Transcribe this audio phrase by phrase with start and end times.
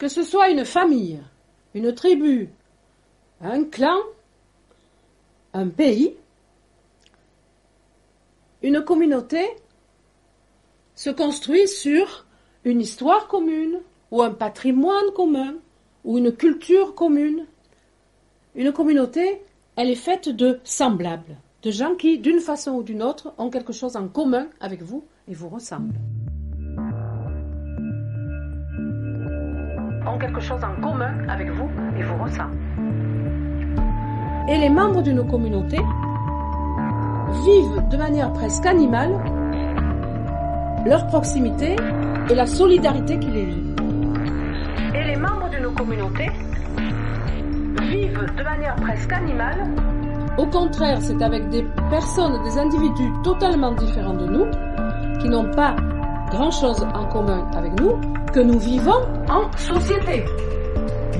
[0.00, 1.20] Que ce soit une famille,
[1.74, 2.48] une tribu,
[3.42, 3.98] un clan,
[5.52, 6.14] un pays,
[8.62, 9.46] une communauté
[10.94, 12.24] se construit sur
[12.64, 15.56] une histoire commune, ou un patrimoine commun,
[16.04, 17.44] ou une culture commune.
[18.54, 19.42] Une communauté,
[19.76, 23.74] elle est faite de semblables, de gens qui, d'une façon ou d'une autre, ont quelque
[23.74, 25.92] chose en commun avec vous et vous ressemblent.
[30.06, 32.56] Ont quelque chose en commun avec vous et vous ressemblent.
[34.48, 35.78] Et les membres d'une communauté
[37.44, 39.12] vivent de manière presque animale
[40.86, 41.76] leur proximité
[42.30, 43.74] et la solidarité qui les lie.
[44.94, 46.30] Et les membres de nos communautés
[47.82, 49.68] vivent de manière presque animale.
[50.38, 54.46] Au contraire, c'est avec des personnes, des individus totalement différents de nous,
[55.20, 55.76] qui n'ont pas
[56.30, 57.92] grand-chose en commun avec nous,
[58.32, 60.24] que nous vivons en société.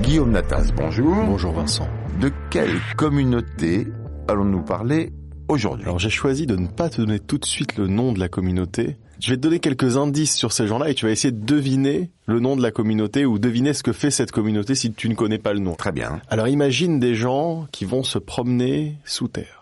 [0.01, 1.13] Guillaume Natas, bonjour.
[1.25, 1.89] Bonjour Vincent.
[2.21, 3.87] De quelle communauté
[4.29, 5.11] allons-nous parler
[5.49, 5.85] aujourd'hui?
[5.85, 8.29] Alors j'ai choisi de ne pas te donner tout de suite le nom de la
[8.29, 8.97] communauté.
[9.19, 12.11] Je vais te donner quelques indices sur ces gens-là et tu vas essayer de deviner
[12.27, 15.15] le nom de la communauté ou deviner ce que fait cette communauté si tu ne
[15.15, 15.73] connais pas le nom.
[15.73, 16.21] Très bien.
[16.29, 19.60] Alors imagine des gens qui vont se promener sous terre.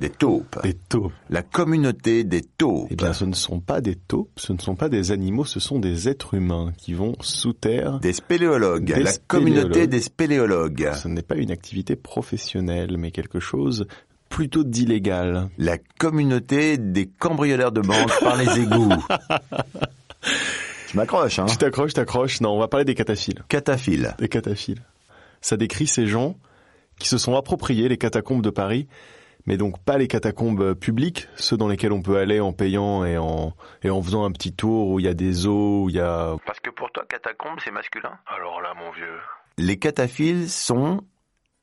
[0.00, 0.58] Des taupes.
[0.62, 1.12] Des taupes.
[1.30, 2.88] La communauté des taupes.
[2.90, 5.58] Eh bien, ce ne sont pas des taupes, ce ne sont pas des animaux, ce
[5.58, 7.98] sont des êtres humains qui vont sous terre.
[8.00, 8.92] Des spéléologues.
[8.94, 10.92] Des la communauté des spéléologues.
[10.94, 13.86] Ce n'est pas une activité professionnelle, mais quelque chose
[14.28, 15.48] plutôt d'illégal.
[15.56, 18.92] La communauté des cambrioleurs de banque par les égouts.
[20.88, 21.46] Je m'accroche, hein.
[21.46, 22.40] Tu t'accroches, t'accroches.
[22.40, 23.42] Non, on va parler des cataphiles.
[23.48, 24.14] Cataphile.
[24.18, 24.82] Des cataphiles.
[25.40, 26.36] Ça décrit ces gens
[26.98, 28.86] qui se sont appropriés les catacombes de Paris,
[29.46, 33.16] mais donc pas les catacombes publiques, ceux dans lesquels on peut aller en payant et
[33.18, 35.96] en, et en faisant un petit tour où il y a des eaux, où il
[35.96, 36.36] y a...
[36.46, 38.12] Parce que pour toi, catacombe, c'est masculin?
[38.26, 39.18] Alors là, mon vieux...
[39.58, 41.00] Les cataphiles sont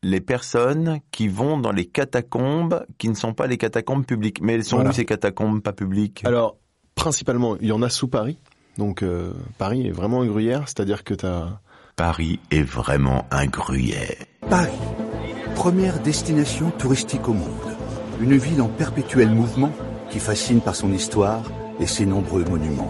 [0.01, 4.41] les personnes qui vont dans les catacombes qui ne sont pas les catacombes publiques.
[4.41, 4.89] Mais elles sont Voilà.
[4.89, 6.23] où ces catacombes pas publiques?
[6.25, 6.57] Alors,
[6.95, 8.37] principalement, il y en a sous Paris.
[8.77, 11.59] Donc, euh, Paris est vraiment un gruyère, c'est-à-dire que t'as...
[11.95, 14.15] Paris est vraiment un gruyère.
[14.49, 14.71] Paris,
[15.55, 17.72] première destination touristique au monde.
[18.23, 19.73] Une ville en perpétuel mouvement
[20.09, 21.43] qui fascine par son histoire
[21.81, 22.89] et ses nombreux monuments.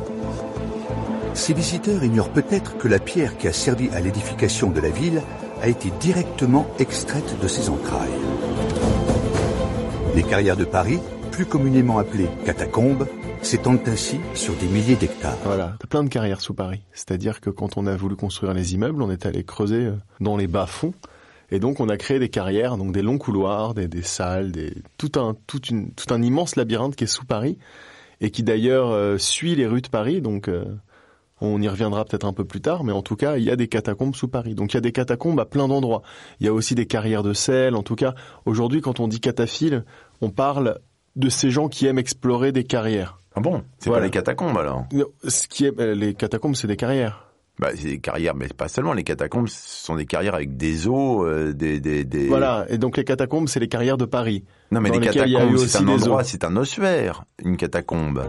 [1.34, 5.24] Ces visiteurs ignorent peut-être que la pierre qui a servi à l'édification de la ville
[5.60, 8.12] a été directement extraite de ses entrailles.
[10.14, 11.00] Les carrières de Paris,
[11.32, 13.08] plus communément appelées catacombes,
[13.42, 15.40] s'étendent ainsi sur des milliers d'hectares.
[15.46, 16.84] Voilà, plein de carrières sous Paris.
[16.92, 20.38] C'est-à-dire que quand on a voulu construire les immeubles, on est allé creuser euh, dans
[20.38, 20.94] les bas-fonds.
[21.54, 24.74] Et donc, on a créé des carrières, donc des longs couloirs, des, des salles, des,
[24.98, 27.60] tout, un, tout, une, tout un immense labyrinthe qui est sous Paris
[28.22, 30.20] et qui d'ailleurs euh, suit les rues de Paris.
[30.20, 30.66] Donc, euh,
[31.42, 33.56] on y reviendra peut-être un peu plus tard, mais en tout cas, il y a
[33.56, 34.56] des catacombes sous Paris.
[34.56, 36.02] Donc, il y a des catacombes à plein d'endroits.
[36.40, 37.76] Il y a aussi des carrières de sel.
[37.76, 38.16] En tout cas,
[38.48, 39.86] aujourd'hui, quand on dit cataphile,
[40.22, 40.80] on parle
[41.16, 43.20] de ces gens qui aiment explorer des carrières.
[43.36, 43.64] Ah bon?
[43.78, 44.02] C'est Voilà.
[44.02, 44.86] pas les catacombes alors?
[44.92, 47.28] Non, Ce qui est, euh, les catacombes, c'est des carrières.
[47.60, 48.94] Bah, C'est des carrières, mais pas seulement.
[48.94, 52.28] Les catacombes, ce sont des carrières avec des eaux, euh, des, des, des...
[52.28, 52.66] Voilà.
[52.70, 54.44] Et donc les catacombes, c'est les carrières de Paris.
[54.72, 58.24] Non mais les catacombes, c'est un endroit, c'est un ossuaire, une catacombe.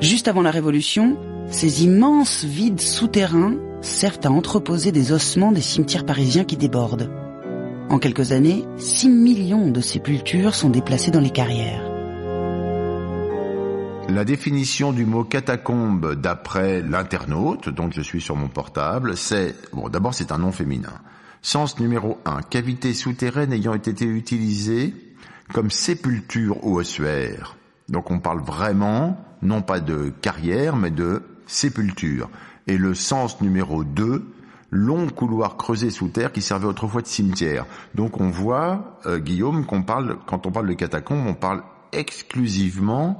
[0.00, 1.16] Juste avant la Révolution,
[1.48, 7.10] ces immenses vides souterrains servent à entreposer des ossements des cimetières parisiens qui débordent.
[7.90, 11.91] En quelques années, 6 millions de sépultures sont déplacées dans les carrières.
[14.12, 19.88] La définition du mot catacombe d'après l'internaute, donc je suis sur mon portable, c'est, bon
[19.88, 20.92] d'abord c'est un nom féminin.
[21.40, 24.94] Sens numéro 1, cavité souterraine ayant été utilisée
[25.54, 27.56] comme sépulture ou ossuaire.
[27.88, 32.28] Donc on parle vraiment, non pas de carrière, mais de sépulture.
[32.66, 34.30] Et le sens numéro 2,
[34.70, 37.64] long couloir creusé sous terre qui servait autrefois de cimetière.
[37.94, 43.18] Donc on voit, euh, Guillaume, qu'on parle, quand on parle de catacombes, on parle exclusivement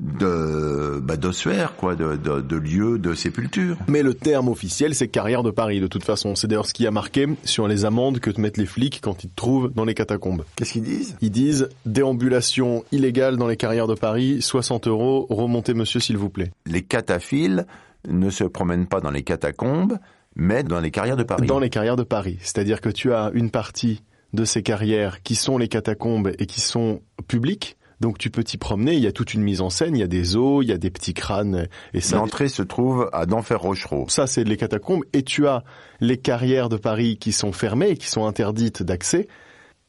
[0.00, 3.76] de bah, d'ossuaires, quoi, de, de, de lieux de sépulture.
[3.88, 6.34] Mais le terme officiel, c'est carrière de Paris, de toute façon.
[6.34, 9.24] C'est d'ailleurs ce qui a marqué sur les amendes que te mettent les flics quand
[9.24, 10.44] ils te trouvent dans les catacombes.
[10.56, 11.16] Qu'est-ce qu'ils disent?
[11.20, 16.30] Ils disent déambulation illégale dans les carrières de Paris, 60 euros, remontez monsieur s'il vous
[16.30, 16.50] plaît.
[16.66, 17.66] Les cataphiles
[18.08, 19.98] ne se promènent pas dans les catacombes,
[20.34, 21.46] mais dans les carrières de Paris.
[21.46, 22.38] Dans les carrières de Paris.
[22.40, 24.02] C'est-à-dire que tu as une partie
[24.32, 27.76] de ces carrières qui sont les catacombes et qui sont publiques.
[28.00, 30.02] Donc tu peux t'y promener, il y a toute une mise en scène, il y
[30.02, 32.16] a des os, il y a des petits crânes et ça.
[32.16, 34.06] L'entrée se trouve à d'Enfer Rochereau.
[34.08, 35.64] Ça c'est les catacombes et tu as
[36.00, 39.28] les carrières de Paris qui sont fermées et qui sont interdites d'accès,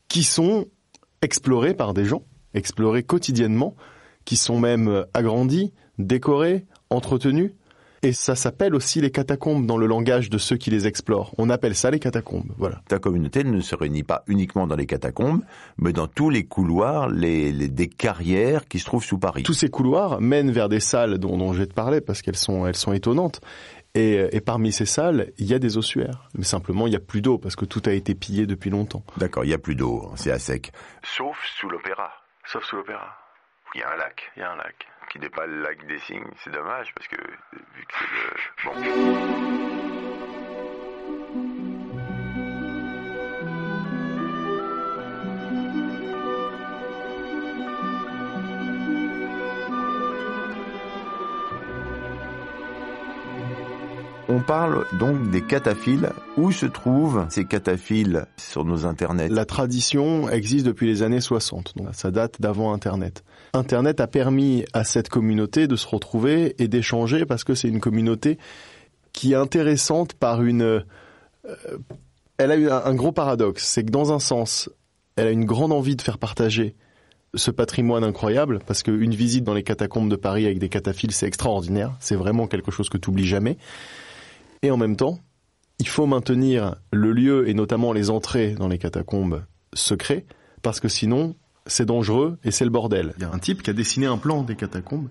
[0.07, 0.68] qui sont
[1.21, 2.24] explorées par des gens,
[2.54, 3.75] explorées quotidiennement,
[4.24, 7.56] qui sont même agrandies, décorées, entretenues.
[8.07, 11.33] Et ça s'appelle aussi les catacombes dans le langage de ceux qui les explorent.
[11.38, 12.80] On appelle ça les catacombes, voilà.
[12.88, 15.44] Ta communauté ne se réunit pas uniquement dans les catacombes,
[15.77, 19.44] mais dans tous les couloirs, les, des carrières qui se trouvent sous Paris.
[19.44, 22.38] Tous ces couloirs mènent vers des salles dont, dont je vais te parler parce qu'elles
[22.38, 23.42] sont, elles sont étonnantes.
[23.94, 26.30] Et, et, parmi ces salles, il y a des ossuaires.
[26.33, 29.04] Mais simplement, il n'y a plus d'eau parce que tout a été pillé depuis longtemps.
[29.18, 30.71] D'accord, il n'y a plus d'eau, c'est à sec.
[31.04, 32.09] Sauf sous l'opéra.
[32.45, 33.26] Sauf sous l'opéra.
[33.75, 34.31] Il y a un lac.
[34.36, 36.31] Il y a un lac qui n'est pas le lac des Cygnes.
[36.44, 38.66] C'est dommage parce que vu que.
[38.66, 40.06] Bon.
[54.38, 56.12] On parle donc des cataphiles.
[56.38, 59.30] Où se trouvent ces cataphiles sur nos internets?
[59.30, 63.24] La tradition existe depuis les années 60, donc ça date d'avant Internet.
[63.54, 67.80] Internet a permis à cette communauté de se retrouver et d'échanger parce que c'est une
[67.80, 68.38] communauté
[69.12, 70.62] qui est intéressante par une...
[70.62, 70.81] Euh,
[72.38, 74.69] elle a eu un gros paradoxe, c'est que dans un sens,
[75.16, 76.75] elle a une grande envie de faire partager
[77.33, 81.25] ce patrimoine incroyable, parce qu'une visite dans les catacombes de Paris avec des cataphiles, c'est
[81.25, 83.57] extraordinaire, c'est vraiment quelque chose que tu oublies jamais.
[84.62, 85.19] Et en même temps,
[85.80, 89.44] il faut maintenir le lieu et notamment les entrées dans les catacombes
[89.74, 90.25] secrets,
[90.63, 91.36] parce que sinon,
[91.68, 93.13] c'est dangereux et c'est le bordel.
[93.18, 95.09] Il y a un type qui a dessiné un plan des catacombes,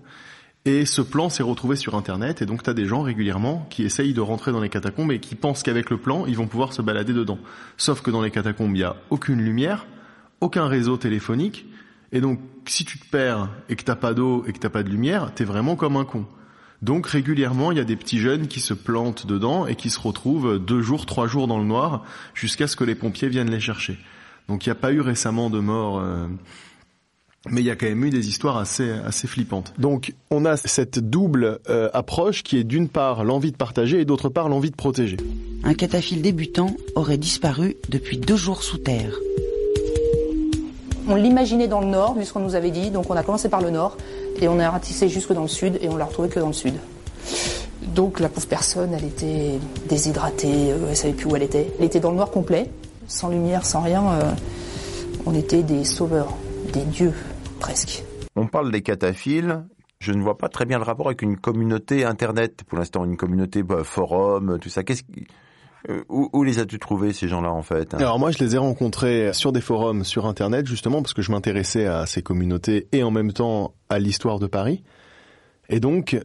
[0.65, 3.83] et ce plan s'est retrouvé sur Internet, et donc tu as des gens régulièrement qui
[3.83, 6.73] essayent de rentrer dans les catacombes et qui pensent qu'avec le plan, ils vont pouvoir
[6.73, 7.39] se balader dedans.
[7.77, 9.87] Sauf que dans les catacombes, il n'y a aucune lumière,
[10.41, 11.65] aucun réseau téléphonique,
[12.11, 14.83] et donc si tu te perds et que t'as pas d'eau et que t'as pas
[14.83, 16.25] de lumière, t'es vraiment comme un con.
[16.81, 19.99] Donc régulièrement, il y a des petits jeunes qui se plantent dedans et qui se
[19.99, 22.03] retrouvent deux jours, trois jours dans le noir
[22.33, 23.97] jusqu'à ce que les pompiers viennent les chercher.
[24.47, 25.99] Donc il n'y a pas eu récemment de mort.
[25.99, 26.27] Euh,
[27.49, 29.73] mais il y a quand même eu des histoires assez assez flippantes.
[29.77, 34.05] Donc on a cette double euh, approche qui est d'une part l'envie de partager et
[34.05, 35.17] d'autre part l'envie de protéger.
[35.63, 39.13] Un cataphile débutant aurait disparu depuis deux jours sous terre.
[41.09, 43.47] On l'imaginait dans le nord, vu ce qu'on nous avait dit, donc on a commencé
[43.47, 43.97] par le nord.
[44.39, 46.53] Et on a ratissé jusque dans le sud et on l'a retrouvée que dans le
[46.53, 46.75] sud.
[47.81, 51.71] Donc la pauvre personne, elle était déshydratée, euh, elle savait plus où elle était.
[51.79, 52.69] Elle était dans le noir complet,
[53.07, 54.03] sans lumière, sans rien.
[54.11, 54.31] Euh,
[55.25, 56.33] on était des sauveurs,
[56.73, 57.13] des dieux
[57.59, 58.03] presque.
[58.35, 59.63] On parle des cataphiles.
[59.99, 62.63] Je ne vois pas très bien le rapport avec une communauté internet.
[62.67, 64.83] Pour l'instant, une communauté bah, forum, tout ça.
[64.83, 65.01] Qu'est-ce
[65.89, 69.31] euh, où, les as-tu trouvés ces gens-là en fait Alors moi je les ai rencontrés
[69.33, 73.11] sur des forums sur internet justement parce que je m'intéressais à ces communautés et en
[73.11, 74.83] même temps à l'histoire de Paris.
[75.69, 76.17] Et donc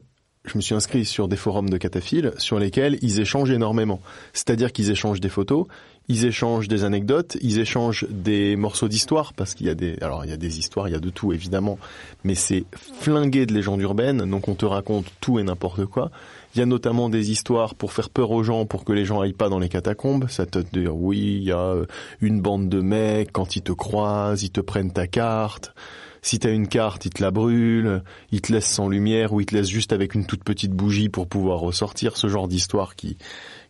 [0.44, 4.00] je me suis inscrit sur des forums de cataphiles sur lesquels ils échangent énormément.
[4.32, 5.66] C'est-à-dire qu'ils échangent des photos,
[6.08, 10.24] ils échangent des anecdotes, ils échangent des morceaux d'histoire parce qu'il y a des alors
[10.24, 11.78] il y a des histoires, il y a de tout évidemment,
[12.24, 12.64] mais c'est
[13.00, 16.10] flingué de légendes urbaines, donc on te raconte tout et n'importe quoi.
[16.54, 19.20] Il y a notamment des histoires pour faire peur aux gens, pour que les gens
[19.20, 20.28] aillent pas dans les catacombes.
[20.28, 21.86] Ça te dit oui, il y a euh,
[22.20, 25.74] une bande de mecs quand ils te croisent, ils te prennent ta carte.
[26.20, 29.46] Si t'as une carte, ils te la brûlent, ils te laissent sans lumière ou ils
[29.46, 32.16] te laissent juste avec une toute petite bougie pour pouvoir ressortir.
[32.16, 33.16] Ce genre d'histoires qui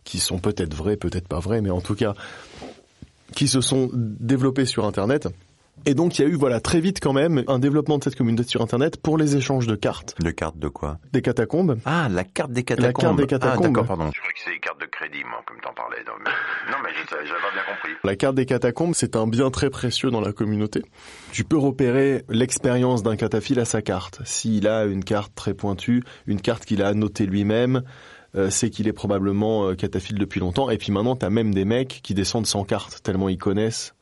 [0.03, 2.13] qui sont peut-être vraies, peut-être pas vraies, mais en tout cas
[3.33, 5.29] qui se sont développées sur Internet
[5.85, 8.15] et donc il y a eu voilà très vite quand même un développement de cette
[8.15, 10.15] communauté sur internet pour les échanges de cartes.
[10.21, 10.99] De cartes de quoi?
[11.11, 11.79] Des catacombes.
[11.85, 12.85] Ah, la carte des catacombes.
[12.85, 13.65] La carte des catacombes.
[13.65, 14.11] Ah, d'accord, pardon.
[14.13, 15.97] Je croyais que c'est les cartes de crédit, moi, comme t'en parlais.
[16.07, 16.31] Non, mais,
[16.71, 17.91] non, mais j'avais bien compris.
[18.03, 20.83] La carte des catacombes, c'est un bien très précieux dans la communauté.
[21.31, 24.21] Tu peux repérer l'expérience d'un cataphile à sa carte.
[24.25, 27.83] S'il a une carte très pointue, une carte qu'il a annotée lui-même,
[28.35, 30.69] euh, c'est qu'il est probablement euh, cataphile depuis longtemps.
[30.69, 33.93] Et puis maintenant, t'as même des mecs qui descendent sans carte, tellement ils connaissent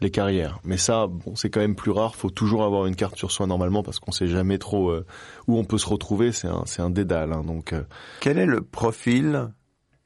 [0.00, 0.58] les carrières.
[0.64, 2.14] Mais ça, bon, c'est quand même plus rare.
[2.16, 5.06] Faut toujours avoir une carte sur soi normalement parce qu'on sait jamais trop euh,
[5.46, 6.32] où on peut se retrouver.
[6.32, 7.32] C'est un, c'est un dédale.
[7.32, 7.82] Hein, donc, euh.
[8.20, 9.50] quel est le profil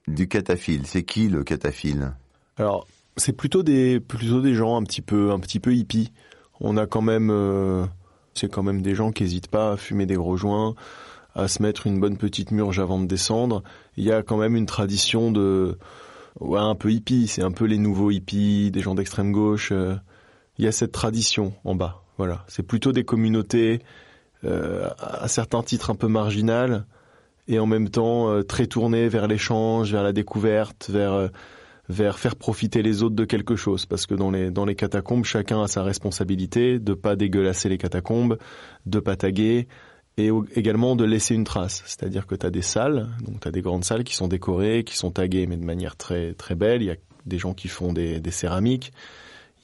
[0.07, 0.87] du cataphile?
[0.87, 2.13] C'est qui le cataphile?
[2.57, 6.13] Alors, c'est plutôt des plutôt des gens un petit peu un petit peu hippies.
[6.61, 7.85] On a quand même, euh,
[8.35, 10.75] c'est quand même des gens qui hésitent pas à fumer des gros joints,
[11.35, 13.63] à se mettre une bonne petite murge avant de descendre.
[13.97, 15.79] Il y a quand même une tradition de
[16.41, 19.71] ouais, un peu hippie, c'est un peu les nouveaux hippies, des gens d'extrême gauche.
[19.73, 19.97] Euh,
[20.59, 22.03] il y a cette tradition en bas.
[22.17, 23.81] Voilà, c'est plutôt des communautés
[24.45, 26.85] euh, à certains titres un peu marginales
[27.47, 31.31] et en même temps euh, très tourné vers l'échange, vers la découverte, vers
[31.89, 35.25] vers faire profiter les autres de quelque chose parce que dans les dans les catacombes
[35.25, 38.37] chacun a sa responsabilité de pas dégueulasser les catacombes,
[38.85, 39.69] de pas taguer
[40.19, 43.51] et également de laisser une trace, c'est-à-dire que tu as des salles, donc tu as
[43.53, 46.83] des grandes salles qui sont décorées, qui sont taguées mais de manière très très belle,
[46.83, 46.97] il y a
[47.27, 48.93] des gens qui font des, céramiques,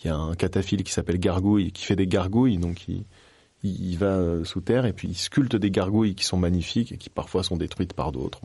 [0.03, 2.87] il y a un cataphile qui s'appelle Gargouille qui fait des gargouilles donc
[3.65, 6.99] il, va euh, sous terre et puis il sculpte des gargouilles qui sont magnifiques et
[6.99, 8.41] qui parfois sont détruites par d'autres.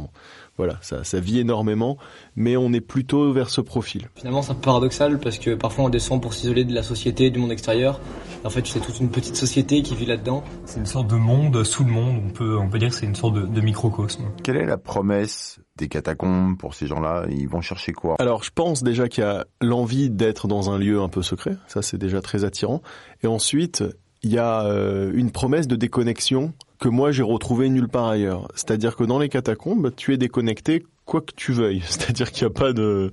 [0.58, 1.98] voilà, ça, ça vit énormément,
[2.36, 4.10] mais on est plutôt vers ce profil.
[4.16, 7.30] Finalement, c'est un peu paradoxal parce que parfois on descend pour s'isoler de la société,
[7.30, 8.00] du monde extérieur.
[8.46, 10.44] En fait, c'est toute une petite société qui vit là-dedans.
[10.66, 12.22] C'est une sorte de monde sous le monde.
[12.26, 14.24] On peut, on peut dire que c'est une sorte de, de microcosme.
[14.44, 17.26] Quelle est la promesse des catacombes pour ces gens-là?
[17.30, 18.16] Ils vont chercher quoi?
[18.20, 21.58] Alors, je pense déjà qu'il y a l'envie d'être dans un lieu un peu secret.
[21.68, 22.82] Ça, c'est déjà très attirant.
[23.24, 23.84] Et ensuite,
[24.24, 28.48] il y a euh, une promesse de déconnexion que moi j'ai retrouvée nulle part ailleurs.
[28.56, 31.84] C'est-à-dire que dans les catacombes, tu es déconnecté quoi que tu veuilles.
[31.86, 33.12] C'est-à-dire qu'il n'y a pas de,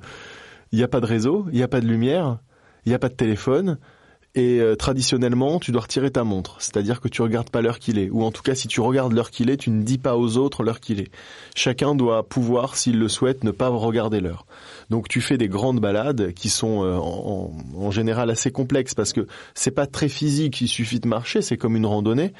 [0.73, 2.39] il n'y a pas de réseau, il n'y a pas de lumière,
[2.85, 3.79] il n'y a pas de téléphone,
[4.37, 7.99] et euh, traditionnellement, tu dois retirer ta montre, c'est-à-dire que tu regardes pas l'heure qu'il
[7.99, 10.15] est, ou en tout cas, si tu regardes l'heure qu'il est, tu ne dis pas
[10.15, 11.11] aux autres l'heure qu'il est.
[11.55, 14.45] Chacun doit pouvoir, s'il le souhaite, ne pas regarder l'heure.
[14.91, 19.15] Donc, tu fais des grandes balades qui sont euh, en, en, général assez complexes parce
[19.15, 20.61] que c'est pas très physique.
[20.61, 22.35] Il suffit de marcher, c'est comme une randonnée.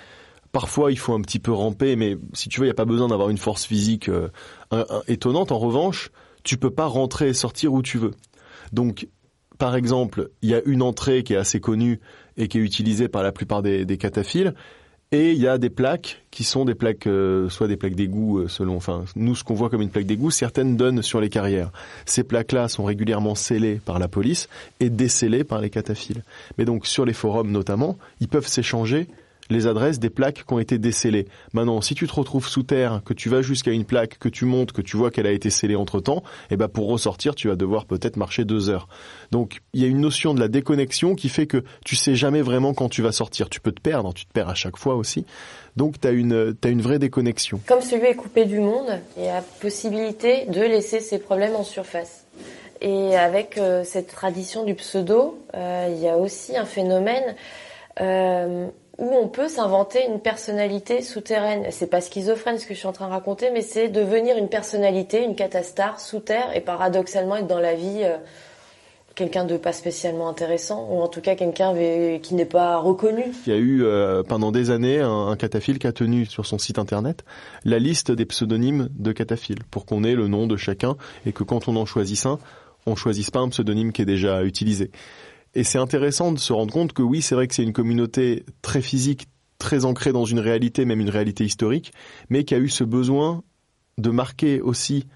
[0.53, 2.85] Parfois, il faut un petit peu ramper, mais si tu veux, il n'y a pas
[2.85, 4.29] besoin d'avoir une force physique euh,
[5.09, 5.51] étonnante.
[5.51, 6.11] En revanche,
[6.45, 8.13] tu peux pas rentrer et sortir où tu veux.
[8.73, 9.09] Donc,
[9.59, 12.01] par exemple, il y a une entrée qui est assez connue
[12.37, 14.55] et qui est utilisée par la plupart des, des cataphiles,
[15.13, 18.39] et il y a des plaques qui sont des plaques, euh, soit des plaques d'égout,
[18.39, 21.29] euh, selon, enfin, nous ce qu'on voit comme une plaque d'égout, certaines donnent sur les
[21.29, 21.71] carrières.
[22.07, 24.49] Ces plaques-là sont régulièrement scellées par la police
[24.81, 26.25] et décellées par les cataphiles.
[26.59, 29.07] Mais donc sur les forums notamment, ils peuvent s'échanger
[29.51, 31.27] les adresses des plaques qui ont été décellées.
[31.53, 34.45] Maintenant, si tu te retrouves sous terre, que tu vas jusqu'à une plaque, que tu
[34.45, 37.49] montes, que tu vois qu'elle a été scellée entre temps, eh ben pour ressortir, tu
[37.49, 38.89] vas devoir peut-être marcher deux heures.
[39.31, 42.43] Donc, il y a une notion de la déconnexion qui fait que tu sais jamais
[42.43, 43.49] vraiment quand tu vas sortir.
[43.49, 45.25] Tu peux te perdre, tu te perds à chaque fois aussi.
[45.77, 47.61] Donc, tu as une, as une vraie déconnexion.
[47.67, 51.65] Comme celui est coupé du monde, il y a possibilité de laisser ses problèmes en
[51.65, 52.27] surface.
[52.81, 57.35] Et avec euh, cette tradition du pseudo, euh, il y a aussi un phénomène
[58.01, 58.67] euh,
[58.99, 61.67] où on peut s'inventer une personnalité souterraine.
[61.71, 64.49] C'est pas schizophrène ce que je suis en train de raconter, mais c'est devenir une
[64.49, 68.17] personnalité, une catastar sous terre et paradoxalement être dans la vie euh,
[69.15, 71.75] quelqu'un de pas spécialement intéressant ou en tout cas quelqu'un
[72.23, 73.25] qui n'est pas reconnu.
[73.47, 76.47] Il y a eu euh, pendant des années un, un, cataphile qui a tenu sur
[76.47, 77.25] son site internet
[77.65, 81.45] la liste des pseudonymes de cataphiles pour qu'on ait le nom de chacun et que
[81.45, 82.39] quand on en choisisse un,
[82.87, 84.91] on choisisse pas un pseudonyme qui est déjà utilisé.
[85.57, 88.45] Et c'est intéressant de se rendre compte que oui, c'est vrai que c'est une communauté
[88.61, 91.95] très physique, très ancrée dans une réalité, même une réalité historique,
[92.29, 93.43] mais qui a eu ce besoin
[93.97, 95.07] de marquer aussi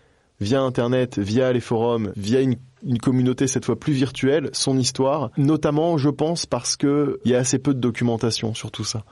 [0.41, 2.57] via Internet, via les forums, via une,
[3.03, 7.39] communauté cette fois plus virtuelle, son histoire, notamment, je pense, parce que il y a
[7.39, 9.05] assez peu de documentation sur tout ça.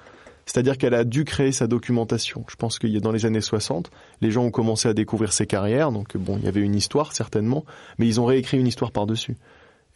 [0.47, 2.47] C'est-à-dire qu'elle a dû créer sa documentation.
[2.49, 3.91] Je pense qu'il y a dans les années 60,
[4.23, 7.13] les gens ont commencé à découvrir ses carrières, donc bon, il y avait une histoire
[7.13, 7.67] certainement,
[7.99, 9.37] mais ils ont réécrit une histoire par-dessus.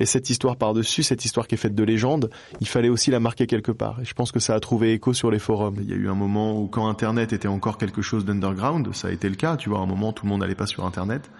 [0.02, 2.28] Et cette histoire par-dessus, cette histoire qui est faite de légende,
[2.60, 4.00] il fallait aussi la marquer quelque part.
[4.00, 5.76] Et je pense que ça a trouvé écho sur les forums.
[5.80, 9.06] Il y a eu un moment où quand Internet était encore quelque chose d'underground, ça
[9.06, 11.30] a été le cas, tu vois, un moment tout le monde n'allait pas sur Internet,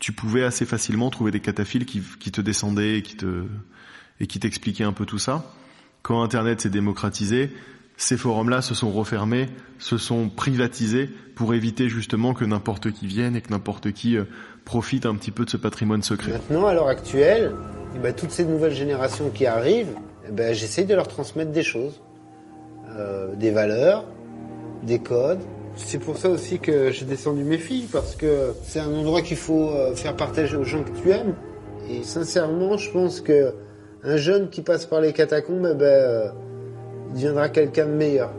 [0.00, 5.06] tu pouvais assez facilement trouver des cataphiles qui, te descendaient et qui t'expliquaient un peu
[5.06, 5.54] tout ça.
[6.02, 7.52] Quand Internet s'est démocratisé,
[7.98, 13.36] ces forums-là se sont refermés, se sont privatisés pour éviter justement que n'importe qui vienne
[13.36, 14.24] et que n'importe qui euh,
[14.64, 16.32] profite un petit peu de ce patrimoine secret.
[16.32, 17.52] Maintenant, à l'heure actuelle,
[17.96, 21.64] eh ben, toutes ces nouvelles générations qui arrivent, eh ben, j'essaye de leur transmettre des
[21.64, 22.00] choses,
[22.96, 24.04] euh, des valeurs,
[24.84, 25.40] des codes.
[25.74, 29.36] C'est pour ça aussi que j'ai descendu mes filles, parce que c'est un endroit qu'il
[29.36, 31.34] faut euh, faire partager aux gens que tu aimes.
[31.90, 33.54] Et sincèrement, je pense que
[34.04, 36.28] un jeune qui passe par les catacombes, eh ben, euh,
[37.08, 38.30] il deviendra quelqu'un de meilleur.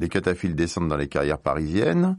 [0.00, 2.16] Les cataphiles descendent dans les carrières parisiennes.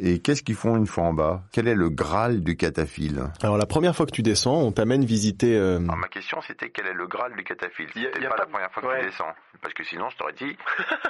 [0.00, 1.42] Et qu'est-ce qu'ils font une fois en bas?
[1.50, 3.24] Quel est le Graal du cataphile?
[3.42, 5.56] Alors la première fois que tu descends, on t'amène visiter.
[5.56, 5.78] Euh...
[5.78, 7.88] Alors, ma question c'était quel est le Graal du cataphile?
[7.92, 10.56] C'était pas, pas, la première fois que tu descends, parce que sinon je t'aurais dit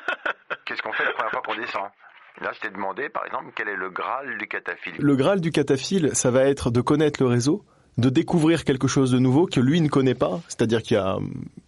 [0.64, 1.84] qu'est-ce qu'on fait la première fois qu'on descend?
[2.40, 4.94] Là, je t'ai demandé, par exemple, quel est le Graal du cataphile?
[4.98, 7.64] Le Graal du cataphile, ça va être de connaître le réseau,
[7.98, 10.40] de découvrir quelque chose de nouveau que lui ne connaît pas.
[10.46, 11.18] C'est-à-dire qu'il y a,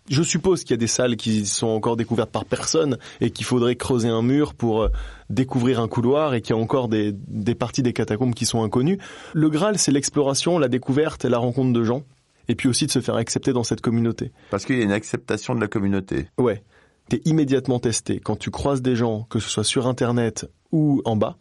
[0.08, 3.44] je suppose qu'il y a des salles qui sont encore découvertes par personne et qu'il
[3.44, 4.88] faudrait creuser un mur pour euh,
[5.28, 8.62] découvrir un couloir et qu'il y a encore des, des parties des catacombes qui sont
[8.62, 8.98] inconnues.
[9.34, 12.04] Le Graal, c'est l'exploration, la découverte et la rencontre de gens.
[12.48, 14.32] Et puis aussi de se faire accepter dans cette communauté.
[14.50, 16.26] Parce qu'il y a une acceptation de la communauté.
[16.38, 16.62] Ouais.
[17.08, 18.20] T'es immédiatement testé.
[18.20, 21.36] Quand tu croises des gens, que ce soit sur Internet ou en bas,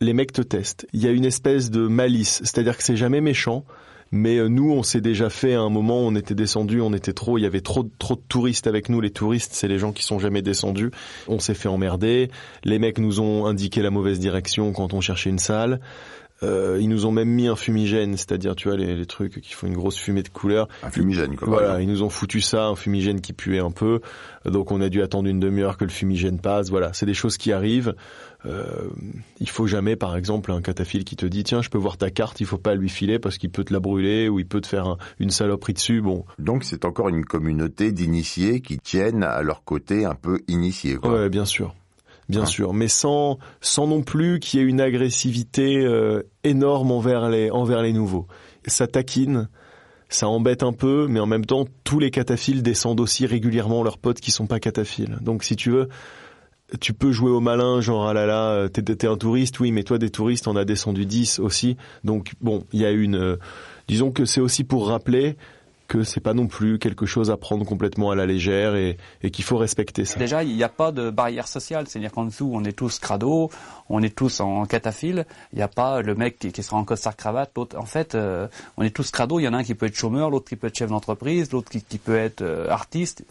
[0.00, 0.86] les mecs te testent.
[0.92, 3.64] Il y a une espèce de malice, c'est-à-dire que c'est jamais méchant.
[4.14, 7.12] Mais euh, nous, on s'est déjà fait à un moment, on était descendu, on était
[7.12, 9.00] trop, il y avait trop trop de touristes avec nous.
[9.00, 10.92] Les touristes, c'est les gens qui sont jamais descendus.
[11.26, 12.30] On s'est fait emmerder.
[12.62, 15.80] Les mecs nous ont indiqué la mauvaise direction quand on cherchait une salle.
[16.44, 19.54] Euh, ils nous ont même mis un fumigène, c'est-à-dire tu vois les, les, trucs qui
[19.54, 20.68] font une grosse fumée de couleur.
[20.82, 21.48] Un fumigène quoi.
[21.48, 24.00] Voilà, ils nous ont foutu ça, un fumigène qui puait un peu.
[24.44, 26.70] Donc on a dû attendre une demi-heure que le fumigène passe.
[26.70, 27.94] Voilà, c'est des choses qui arrivent.
[28.46, 28.90] Euh,
[29.40, 32.10] il faut jamais, par exemple, un cataphile qui te dit tiens, je peux voir ta
[32.10, 34.60] carte, il faut pas lui filer parce qu'il peut te la brûler ou il peut
[34.60, 36.02] te faire un, une saloperie dessus.
[36.02, 36.24] Bon.
[36.38, 40.96] Donc c'est encore une communauté d'initiés qui tiennent à leur côté un peu initiés.
[40.96, 41.12] Quoi.
[41.12, 41.74] Ouais, bien sûr
[42.28, 47.28] bien sûr, mais sans sans non plus qu'il y ait une agressivité euh, énorme envers
[47.28, 48.26] les envers les nouveaux.
[48.66, 49.48] Ça taquine,
[50.08, 53.98] ça embête un peu, mais en même temps, tous les cataphiles descendent aussi régulièrement leurs
[53.98, 55.18] potes qui sont pas cataphiles.
[55.20, 55.88] Donc, si tu veux,
[56.80, 59.82] tu peux jouer au malin, genre ah là là, t'es, t'es un touriste, oui, mais
[59.82, 61.76] toi des touristes, on a descendu 10 aussi.
[62.04, 63.36] Donc bon, il y a une, euh,
[63.88, 65.36] disons que c'est aussi pour rappeler
[65.86, 69.30] que c'est pas non plus quelque chose à prendre complètement à la légère et, et
[69.30, 70.18] qu'il faut respecter ça.
[70.18, 73.50] Déjà, il n'y a pas de barrière sociale, c'est-à-dire qu'en dessous, on est tous crado,
[73.88, 76.84] on est tous en cataphile, il n'y a pas le mec qui, qui sera en
[76.84, 77.78] costard cravate, l'autre.
[77.78, 79.96] En fait, euh, on est tous crado, il y en a un qui peut être
[79.96, 83.24] chômeur, l'autre qui peut être chef d'entreprise, l'autre qui, qui peut être euh, artiste.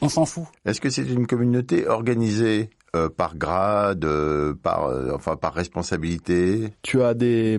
[0.00, 0.44] On s'en fout.
[0.64, 6.72] Est-ce que c'est une communauté organisée euh, par grade, euh, par euh, enfin par responsabilité?
[6.82, 7.58] Tu as des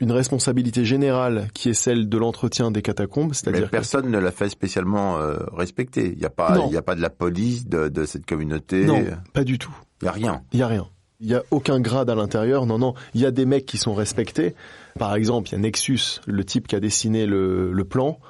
[0.00, 4.08] une responsabilité générale qui est celle de l'entretien des catacombes, c'est-à-dire Mais personne que...
[4.08, 6.12] ne la fait spécialement euh, respecter.
[6.12, 8.84] Il n'y a pas, il y a pas de la police de, de cette communauté.
[8.84, 9.76] Non, pas du tout.
[10.02, 10.42] Il y a rien.
[10.52, 10.88] Il y a rien.
[11.20, 12.64] Il y a aucun grade à l'intérieur.
[12.66, 12.94] Non, non.
[13.14, 14.54] Il y a des mecs qui sont respectés.
[14.98, 18.20] Par exemple, il y a Nexus, le type qui a dessiné le, le plan.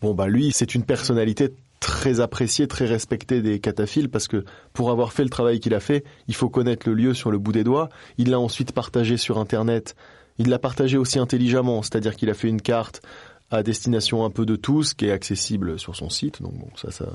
[0.00, 4.90] Bon, bah lui, c'est une personnalité très appréciée, très respectée des cataphiles parce que pour
[4.90, 7.52] avoir fait le travail qu'il a fait, il faut connaître le lieu sur le bout
[7.52, 7.88] des doigts.
[8.16, 9.94] Il l'a ensuite partagé sur Internet
[10.38, 13.02] il l'a partagé aussi intelligemment, c'est-à-dire qu'il a fait une carte
[13.50, 16.90] à destination un peu de tous, qui est accessible sur son site, donc bon, ça,
[16.90, 17.06] ça,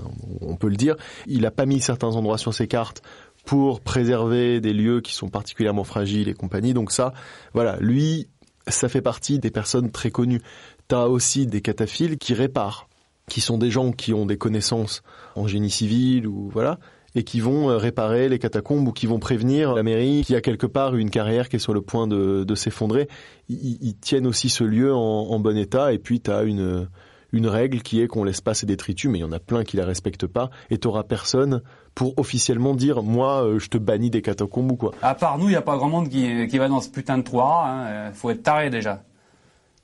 [0.41, 0.95] on peut le dire.
[1.27, 3.03] Il a pas mis certains endroits sur ses cartes
[3.45, 6.73] pour préserver des lieux qui sont particulièrement fragiles et compagnie.
[6.73, 7.13] Donc ça,
[7.53, 8.29] voilà, lui,
[8.67, 10.41] ça fait partie des personnes très connues.
[10.87, 12.87] T'as aussi des cataphiles qui réparent,
[13.29, 15.03] qui sont des gens qui ont des connaissances
[15.35, 16.79] en génie civil ou voilà,
[17.15, 20.41] et qui vont euh, réparer les catacombes ou qui vont prévenir la mairie qui a
[20.41, 23.07] quelque part une carrière qui est sur le point de, s'effondrer.
[23.49, 26.87] Ils, tiennent aussi ce lieu en, bon état et puis tu as une,
[27.33, 29.75] règle qui est qu'on laisse pas ces détritus, mais il y en a plein qui
[29.75, 31.61] la respectent pas et t'auras personne
[31.95, 34.91] pour officiellement dire moi euh, je te bannis des catacombes ou quoi.
[35.01, 37.17] À part nous, il y a pas grand monde qui, qui va dans ce putain
[37.17, 37.65] de toit.
[37.65, 38.11] Hein.
[38.13, 39.03] Faut être taré déjà.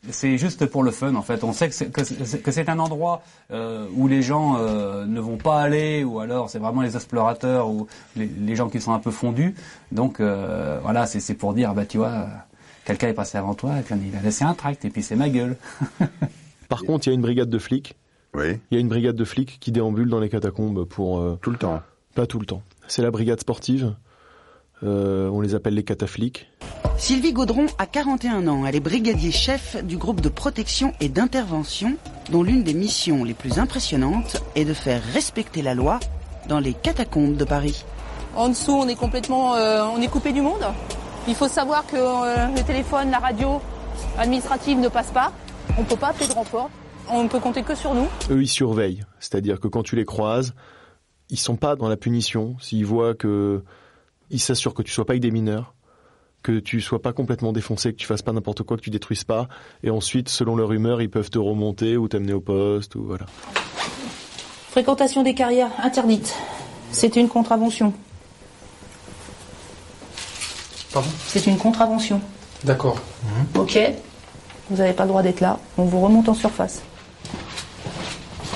[0.10, 1.44] C'est juste pour le fun en fait.
[1.44, 5.38] On sait que c'est, que c'est un endroit euh, où les gens euh, ne vont
[5.38, 9.00] pas aller, ou alors c'est vraiment les explorateurs ou les, les, gens qui sont un
[9.00, 9.56] peu fondus.
[9.92, 12.28] Donc euh, voilà, c'est, pour dire bah tu vois,
[12.86, 15.58] quelqu'un est passé avant toi il a laissé un tract et puis c'est ma gueule.
[16.70, 17.96] Par contre, il y a une brigade de flics.
[18.34, 18.58] Oui.
[18.72, 21.58] Il y a une brigade de flics qui déambule dans les catacombes pour tout le
[21.58, 21.82] temps.
[22.16, 22.62] Pas tout le temps.
[22.88, 23.96] C'est la brigade sportive.
[24.82, 26.48] on les appelle les cataflics.
[27.00, 28.66] Sylvie Gaudron a 41 ans.
[28.66, 31.96] Elle est brigadier chef du groupe de protection et d'intervention
[32.30, 36.02] dont l'une des missions les plus impressionnantes est de faire respecter la loi
[36.50, 37.86] dans les catacombes de Paris.
[38.36, 40.62] En dessous, on est complètement euh, on est coupé du monde.
[41.28, 43.62] Il faut savoir que euh, le téléphone, la radio
[44.18, 45.32] administrative ne passe pas.
[45.78, 46.70] On ne peut pas appeler de renfort.
[47.10, 48.10] On ne peut compter que sur nous.
[48.30, 49.06] Eux, ils surveillent.
[49.22, 50.54] C'est-à-dire que quand tu les croises,
[51.30, 52.58] ils sont pas dans la punition.
[52.60, 53.64] S'ils voient que...
[54.32, 55.74] Ils s'assurent que tu sois pas avec des mineurs
[56.44, 59.24] que tu sois pas complètement défoncé, que tu fasses pas n'importe quoi, que tu détruises
[59.24, 59.48] pas.
[59.84, 63.26] Et ensuite, selon leur humeur, ils peuvent te remonter ou t'amener au poste ou voilà.
[64.72, 66.36] Fréquentation des carrières interdite.
[66.92, 67.94] C'est une contravention.
[70.94, 71.10] Pardon?
[71.28, 72.22] C'est une contravention.
[72.64, 73.00] D'accord.
[73.24, 73.60] Mmh.
[73.60, 73.80] Ok.
[74.70, 75.60] Vous n'avez pas le droit d'être là.
[75.78, 76.82] On vous remonte en surface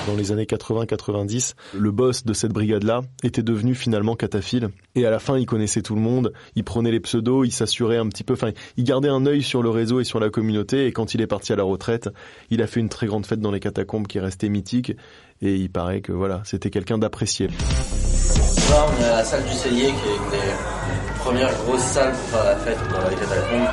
[0.07, 4.69] dans les années 80-90, le boss de cette brigade-là était devenu finalement cataphile.
[4.95, 7.97] Et à la fin, il connaissait tout le monde, il prenait les pseudos, il s'assurait
[7.97, 10.87] un petit peu, enfin, il gardait un œil sur le réseau et sur la communauté.
[10.87, 12.09] Et quand il est parti à la retraite,
[12.49, 14.93] il a fait une très grande fête dans les catacombes qui est restée mythique.
[15.41, 17.47] Et il paraît que voilà, c'était quelqu'un d'apprécié.
[17.47, 22.13] Là, on est à la salle du cellier, qui est une des premières grosses salles
[22.13, 23.69] pour faire la fête dans les catacombes,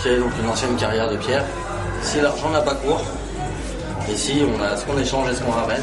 [0.00, 1.44] qui est donc une ancienne carrière de pierre.
[2.02, 3.02] Si l'argent n'a pas cours,
[4.08, 5.82] Ici, on a ce qu'on échange et ce qu'on ramène?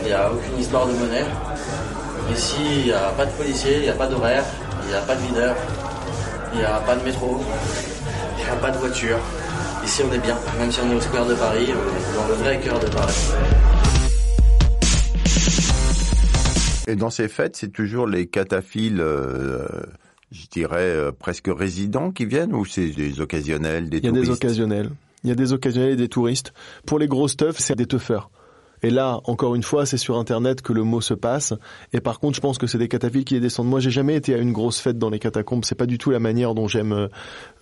[0.00, 1.24] Il n'y a aucune histoire de monnaie.
[2.34, 4.44] Ici, il n'y a pas de policier, il n'y a pas d'horaire,
[4.84, 5.56] il n'y a pas de videur,
[6.52, 7.40] il n'y a pas de métro,
[8.38, 9.18] il n'y a pas de voiture.
[9.84, 11.66] Ici, on est bien, même si on est au square de Paris,
[12.16, 13.14] dans le vrai cœur de Paris.
[16.88, 19.66] Et dans ces fêtes, c'est toujours les cataphiles euh,
[20.32, 24.10] je dirais, euh, presque résidents qui viennent ou c'est des occasionnels, des Il y a
[24.10, 24.30] touristes?
[24.30, 24.90] des occasionnels.
[25.24, 26.52] Il y a des occasionnels et des touristes.
[26.86, 28.30] Pour les gros stuff, c'est des teufeurs.
[28.84, 31.54] Et là, encore une fois, c'est sur Internet que le mot se passe.
[31.92, 33.68] Et par contre, je pense que c'est des cataphiles qui les descendent.
[33.68, 35.64] Moi, j'ai jamais été à une grosse fête dans les catacombes.
[35.64, 37.08] C'est pas du tout la manière dont j'aime euh,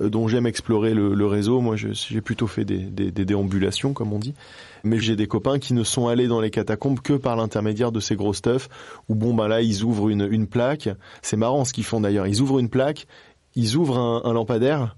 [0.09, 1.61] dont j'aime explorer le, réseau.
[1.61, 4.35] Moi, j'ai plutôt fait des, déambulations, comme on dit.
[4.83, 8.01] Mais j'ai des copains qui ne sont allés dans les catacombes que par l'intermédiaire de
[8.01, 8.71] ces gros stuff.
[9.11, 10.89] Où bon, bah là, ils ouvrent une, plaque.
[11.21, 12.27] C'est marrant ce qu'ils font d'ailleurs.
[12.27, 13.07] Ils ouvrent une plaque,
[13.55, 14.97] ils ouvrent un lampadaire.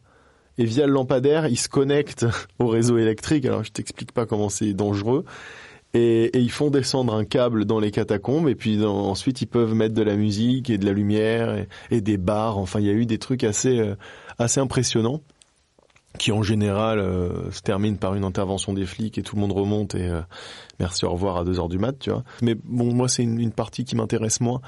[0.59, 2.27] Et via le lampadaire, ils se connectent
[2.59, 3.45] au réseau électrique.
[3.47, 5.25] Alors, je t'explique pas comment c'est dangereux
[5.95, 9.95] et, ils font descendre un câble dans les catacombes et puis ensuite ils peuvent mettre
[9.95, 12.59] de la musique et de la lumière et, des bars.
[12.59, 13.95] Enfin, il y a eu des trucs assez euh,
[14.39, 15.21] assez impressionnants
[16.19, 19.53] qui en général euh, se terminent par une intervention des flics et tout le monde
[19.53, 20.21] remonte et euh,
[20.79, 22.23] merci au revoir à 2 heures du mat, tu vois.
[22.43, 24.61] Mais bon, moi c'est une partie qui m'intéresse moins.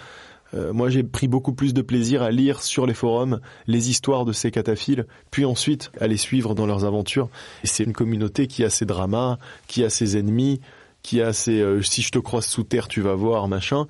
[0.55, 4.25] Euh, moi, j'ai pris beaucoup plus de plaisir à lire sur les forums les histoires
[4.25, 7.29] de ces cataphiles, puis ensuite à les suivre dans leurs aventures.
[7.63, 10.61] Et c'est une communauté qui a ses dramas, qui a ses ennemis,
[11.03, 13.87] qui a ses euh, si je te croise sous terre, tu vas voir, machin.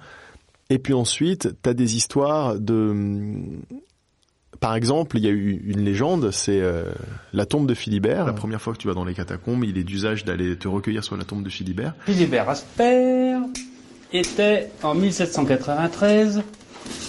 [0.70, 3.34] Et puis ensuite, t'as des histoires de...
[4.60, 6.84] Par exemple, il y a eu une légende, c'est euh,
[7.34, 8.24] la tombe de Philibert.
[8.24, 11.04] La première fois que tu vas dans les catacombes, il est d'usage d'aller te recueillir
[11.04, 11.94] sur la tombe de Philibert.
[12.06, 13.33] Philibert Asper
[14.14, 16.42] était en 1793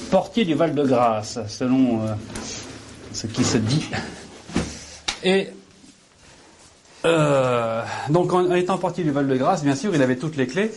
[0.10, 2.14] portier du Val-de-Grâce, selon euh,
[3.14, 3.86] ce qui se dit.
[5.24, 5.50] Et
[7.06, 10.72] euh, donc en étant portier du Val-de-Grâce, bien sûr, il avait toutes les clés.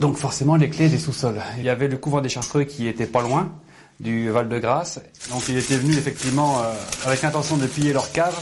[0.00, 1.40] Donc forcément les clés des sous-sols.
[1.58, 3.52] Il y avait le couvent des Chartreux qui était pas loin
[4.00, 5.00] du Val-de-Grâce.
[5.30, 6.72] Donc il était venu effectivement euh,
[7.06, 8.36] avec l'intention de piller leur cave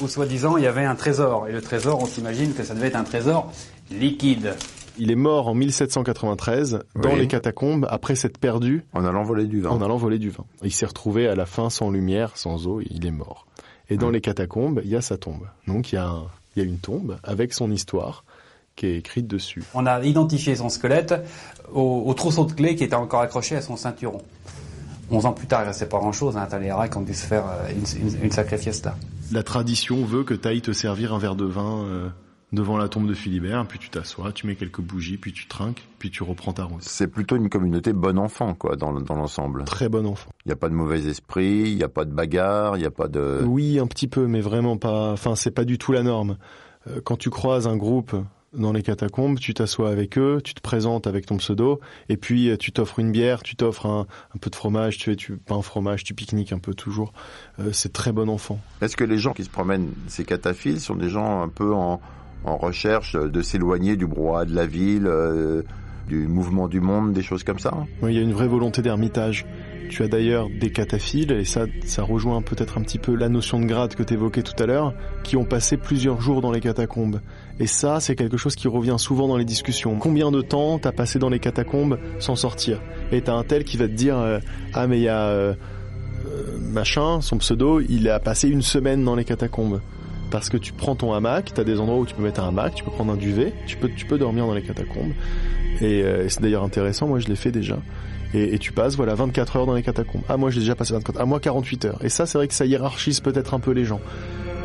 [0.00, 1.48] où soi-disant il y avait un trésor.
[1.48, 3.52] Et le trésor, on s'imagine que ça devait être un trésor
[3.90, 4.54] liquide.
[4.98, 7.20] Il est mort en 1793 dans Oui.
[7.20, 9.70] les catacombes après s'être perdu En allant voler du vin.
[9.70, 10.44] en allant voler du vin.
[10.62, 13.46] Il s'est retrouvé à la fin sans lumière, sans eau, et il est mort.
[13.88, 15.46] Et dans les catacombes, il y a sa tombe.
[15.66, 16.26] Donc il y a, un-
[16.56, 18.24] il y a une tombe avec son histoire
[18.76, 19.62] qui est écrite dessus.
[19.74, 21.14] On a identifié son squelette
[21.72, 24.22] au, au trousseau de clés qui était encore accroché à son ceinturon.
[25.10, 26.36] 11 ans plus tard, il restait pas grand-chose.
[26.36, 28.96] Hein, les rats qui ont dû se faire euh, une, une- une sacrée fiesta.
[29.32, 32.08] La tradition veut que tu ailles te servir un verre de vin euh,
[32.52, 35.86] devant la tombe de Philibert, puis tu t'assois, tu mets quelques bougies, puis tu trinques,
[35.98, 36.82] puis tu reprends ta route.
[36.82, 39.64] C'est plutôt une communauté bon enfant, quoi, dans, dans l'ensemble.
[39.64, 40.30] Très bon enfant.
[40.44, 42.86] Il n'y a pas de mauvais esprit, il n'y a pas de bagarre, il n'y
[42.86, 43.42] a pas de...
[43.46, 45.12] Oui, un petit peu, mais vraiment pas.
[45.12, 46.38] Enfin, c'est pas du tout la norme.
[46.88, 48.16] Euh, Quand tu croises un groupe
[48.52, 52.48] dans les catacombes, tu t'assois avec eux, tu te présentes avec ton pseudo, et puis
[52.50, 55.36] euh, tu t'offres une bière, tu t'offres un, un peu de fromage, tu fais, tu
[55.36, 57.12] pas un fromage, tu pique-niques un peu toujours.
[57.60, 58.58] Euh, c'est très bon enfant.
[58.82, 62.00] Est-ce que les gens qui se promènent ces cataphiles sont des gens un peu en,
[62.44, 65.62] en recherche de s'éloigner du brouhaha de la ville, euh,
[66.08, 67.72] du mouvement du monde, des choses comme ça
[68.02, 69.46] Oui, il y a une vraie volonté d'ermitage.
[69.90, 73.58] Tu as d'ailleurs des cataphiles, et ça, ça rejoint peut-être un petit peu la notion
[73.58, 76.60] de grade que tu évoquais tout à l'heure, qui ont passé plusieurs jours dans les
[76.60, 77.20] catacombes.
[77.58, 79.98] Et ça, c'est quelque chose qui revient souvent dans les discussions.
[79.98, 82.80] Combien de temps t'as passé dans les catacombes sans sortir?
[83.10, 84.38] Et t'as un tel qui va te dire euh,
[84.74, 85.54] Ah, mais il y a euh,
[86.26, 89.80] euh, machin, son pseudo, il a passé une semaine dans les catacombes.
[90.30, 92.74] Parce que tu prends ton hamac, t'as des endroits où tu peux mettre un hamac,
[92.74, 95.12] tu peux prendre un duvet, tu peux, tu peux dormir dans les catacombes.
[95.80, 97.78] Et, euh, c'est d'ailleurs intéressant, moi je l'ai fait déjà.
[98.32, 100.22] Et, et tu passes voilà 24 heures dans les catacombes.
[100.28, 102.04] Ah moi j'ai déjà passé 24 Ah moi 48 heures.
[102.04, 104.00] Et ça c'est vrai que ça hiérarchise peut-être un peu les gens.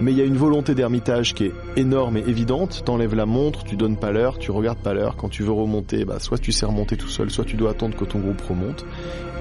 [0.01, 2.83] Mais il y a une volonté d'ermitage qui est énorme et évidente.
[2.85, 5.15] T'enlèves la montre, tu donnes pas l'heure, tu regardes pas l'heure.
[5.15, 7.95] Quand tu veux remonter, bah, soit tu sais remonter tout seul, soit tu dois attendre
[7.95, 8.85] que ton groupe remonte.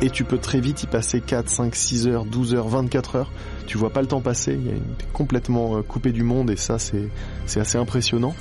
[0.00, 3.32] Et tu peux très vite y passer 4, 5, 6 heures, 12 heures, 24 heures.
[3.66, 4.54] Tu vois pas le temps passer.
[4.54, 4.76] Il y a
[5.12, 7.10] complètement euh, coupé du monde et ça c'est
[7.58, 8.34] assez impressionnant.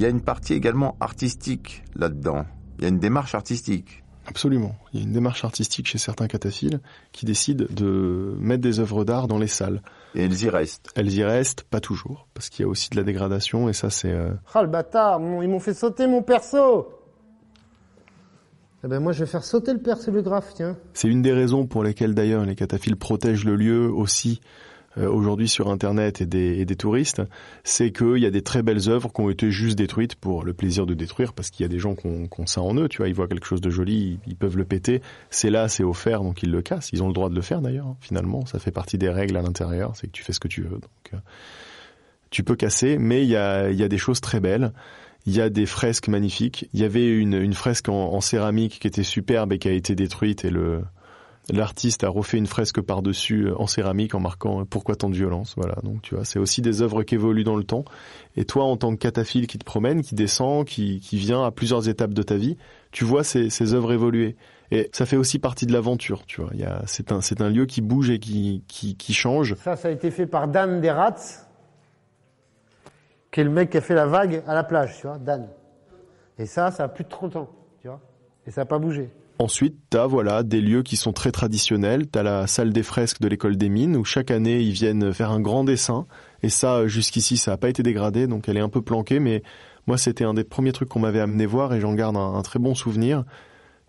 [0.00, 2.44] Y a une partie également artistique là-dedans.
[2.78, 4.02] Il y a une démarche artistique.
[4.26, 4.76] Absolument.
[4.92, 9.04] Il y a une démarche artistique chez certains cataphiles qui décident de mettre des œuvres
[9.04, 9.82] d'art dans les salles.
[10.14, 10.90] Et elles y restent.
[10.94, 13.90] Elles y restent, pas toujours, parce qu'il y a aussi de la dégradation et ça
[13.90, 14.12] c'est...
[14.12, 16.88] euh, Ah le bâtard, ils m'ont fait sauter mon perso
[18.84, 20.76] Eh ben moi je vais faire sauter le perso le graphe, tiens.
[20.94, 25.48] C'est une des raisons pour lesquelles d'ailleurs les cataphiles protègent le lieu aussi euh, aujourd'hui
[25.48, 27.22] sur Internet et des, et des touristes,
[27.62, 30.52] c'est qu'il y a des très belles œuvres qui ont été juste détruites pour le
[30.52, 32.88] plaisir de détruire, parce qu'il y a des gens qui ont, qui ça en eux,
[32.88, 35.00] tu vois, ils voient quelque chose de joli, ils, peuvent le péter,
[35.30, 37.60] c'est là, c'est offert, donc ils le cassent, ils ont le droit de le faire
[37.60, 40.40] d'ailleurs, hein, finalement, ça fait partie des règles à l'intérieur, c'est que tu fais ce
[40.40, 41.18] que tu veux, donc euh,
[42.30, 44.72] tu peux casser, mais il y a, y a des choses très belles.
[45.26, 46.66] Il y a des fresques magnifiques.
[46.72, 49.94] Il y avait une, une fresque en céramique qui était superbe et qui a été
[49.94, 50.82] détruite et le
[51.52, 55.14] L'artiste a refait une fresque par-dessus euh, en céramique en marquant euh, pourquoi tant de
[55.14, 55.54] violence?
[55.56, 57.84] Voilà, donc tu vois, c'est aussi des œuvres qui évoluent dans le temps.
[58.36, 61.50] Et toi, en tant que cataphile qui te promène, qui descend, qui, qui vient à
[61.50, 62.56] plusieurs étapes de ta vie,
[62.92, 64.36] tu vois ces, ces œuvres évoluer.
[64.70, 66.52] Et ça fait aussi partie de l'aventure, tu vois.
[66.86, 69.56] C'est un, un lieu qui bouge et qui, qui, qui change.
[69.56, 71.46] Ça, ça a été fait par Dan Deratz,
[73.32, 75.48] qui est le mec qui a fait la vague à la plage, tu vois, Dan.
[76.38, 78.00] Et ça, ça a plus de 30 ans, tu vois.
[78.46, 79.10] Et ça n'a pas bougé.
[79.40, 82.08] Ensuite, t'as voilà des lieux qui sont très traditionnels.
[82.08, 85.30] T'as la salle des fresques de l'école des mines où chaque année ils viennent faire
[85.30, 86.06] un grand dessin.
[86.42, 89.18] Et ça, jusqu'ici, ça n'a pas été dégradé, donc elle est un peu planquée.
[89.18, 89.42] Mais
[89.86, 92.42] moi, c'était un des premiers trucs qu'on m'avait amené voir et j'en garde un, un
[92.42, 93.24] très bon souvenir.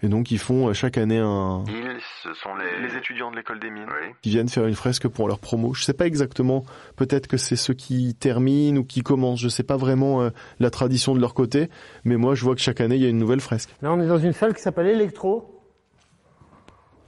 [0.03, 1.63] Et donc ils font euh, chaque année un.
[1.67, 3.85] Ils, ce sont les, les étudiants de l'école des mines.
[4.21, 5.73] Qui viennent faire une fresque pour leur promo.
[5.73, 6.63] Je sais pas exactement.
[6.95, 9.39] Peut-être que c'est ceux qui terminent ou qui commencent.
[9.39, 11.69] Je sais pas vraiment euh, la tradition de leur côté.
[12.03, 13.69] Mais moi, je vois que chaque année il y a une nouvelle fresque.
[13.81, 15.57] Là, on est dans une salle qui s'appelle Electro.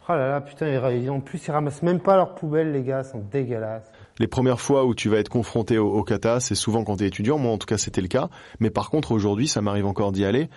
[0.10, 3.04] Oh là là, putain, ils, en plus, ils ramassent même pas leurs poubelles, les gars,
[3.06, 3.90] ils sont dégueulasses.
[4.20, 7.06] Les premières fois où tu vas être confronté au, au kata, c'est souvent quand tu
[7.06, 7.38] es étudiant.
[7.38, 8.28] Moi, en tout cas, c'était le cas.
[8.60, 10.50] Mais par contre, aujourd'hui, ça m'arrive encore d'y aller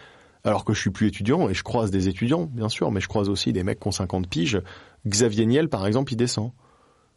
[0.47, 3.09] alors que je suis plus étudiant et je croise des étudiants, bien sûr, mais je
[3.09, 4.63] croise aussi des mecs qui ont 50 piges.
[5.05, 6.53] Xavier Niel, par exemple, il descend.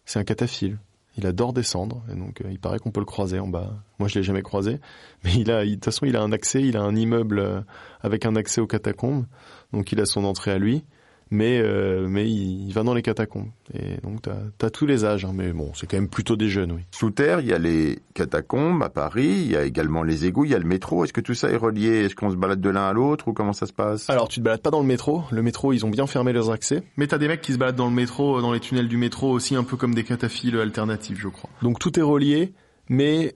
[0.04, 0.80] C'est un cataphile.
[1.16, 3.74] Il adore descendre, et donc euh, il paraît qu'on peut le croiser en bas.
[4.00, 4.80] Moi, je l'ai jamais croisé,
[5.24, 7.62] mais il a, de toute façon, il a un accès, il a un immeuble euh,
[8.02, 9.26] avec un accès aux catacombes,
[9.74, 10.84] donc il a son entrée à lui
[11.32, 13.50] mais euh, mais il, il va dans les catacombes.
[13.74, 16.50] Et donc t'as as tous les âges, hein, mais bon, c'est quand même plutôt des
[16.50, 16.82] jeunes, oui.
[16.92, 20.46] Sous terre, il y a les catacombes à Paris, il y a également les égouts,
[20.46, 21.04] il y a le métro.
[21.04, 22.06] Est-ce que tout ça est relié?
[22.06, 24.10] Est-ce qu'on se balade de l'un à l'autre ou comment ça se passe?
[24.10, 25.24] Alors tu te balades pas dans le métro.
[25.32, 26.84] Le métro, ils ont bien fermé leurs accès.
[26.98, 29.32] Mais t'as des mecs qui se baladent dans le métro, dans les tunnels du métro
[29.32, 31.50] aussi, un peu comme des cataphiles alternatifs, je crois.
[31.62, 32.54] Donc tout est relié,
[32.90, 33.36] mais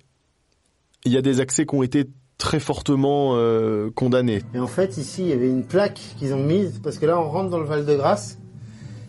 [1.05, 2.05] il y a des accès qui ont été
[2.37, 4.41] très fortement euh, condamné.
[4.53, 7.19] Et en fait, ici, il y avait une plaque qu'ils ont mise, parce que là,
[7.19, 8.39] on rentre dans le Val-de-Grâce,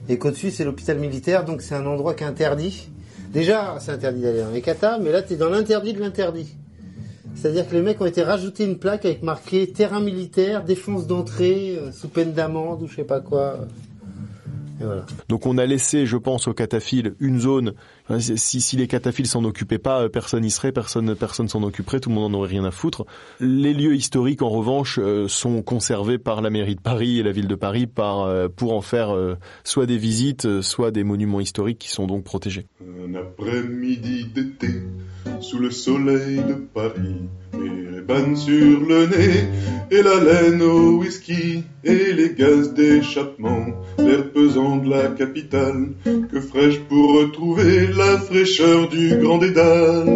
[0.09, 2.91] et qu'au-dessus, c'est l'hôpital militaire, donc c'est un endroit qui est interdit.
[3.33, 6.57] Déjà, c'est interdit d'aller dans les catas, mais là, tu es dans l'interdit de l'interdit.
[7.35, 11.77] C'est-à-dire que les mecs ont été rajoutés une plaque avec marqué terrain militaire, défense d'entrée,
[11.77, 13.59] euh, sous peine d'amende ou je sais pas quoi.
[14.81, 15.05] Et voilà.
[15.29, 17.75] Donc on a laissé, je pense, aux cataphiles une zone.
[18.19, 22.01] Si, si les cataphiles s'en occupaient pas, euh, personne n'y serait, personne personne s'en occuperait,
[22.01, 23.07] tout le monde en aurait rien à foutre.
[23.41, 27.33] Les lieux historiques, en revanche, euh, sont conservés par la mairie de Paris et la
[27.33, 29.15] ville de Paris par euh, pour en faire
[29.65, 32.67] soit des visites, soit des monuments historiques qui sont donc protégés.
[32.81, 34.83] Un après-midi d'été,
[35.41, 39.49] sous le soleil de Paris, les bannes sur le nez,
[39.91, 43.67] et la laine au whisky, et les gaz d'échappement,
[43.99, 50.07] l'air pesant de la capitale, que ferais-je pour retrouver la fraîcheur du grand dédale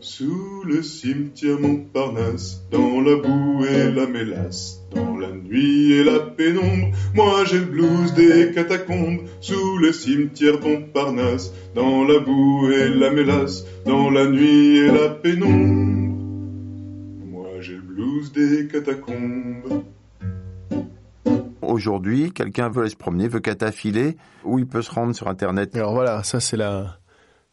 [0.00, 6.20] Sous le cimetière Montparnasse, dans la boue et la mélasse, dans la nuit et la
[6.20, 12.88] pénombre, moi j'ai le blues des catacombes, sous le cimetière Montparnasse, dans la boue et
[12.88, 16.16] la mélasse, dans la nuit et la pénombre.
[17.26, 19.84] Moi j'ai le blues des catacombes.
[21.66, 25.74] Aujourd'hui, quelqu'un veut aller se promener, veut cataphiler, où il peut se rendre sur Internet?
[25.76, 26.98] Alors voilà, ça c'est la